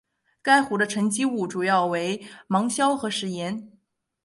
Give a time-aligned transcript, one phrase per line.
[0.41, 3.71] 该湖的沉积物主要为芒硝和石盐。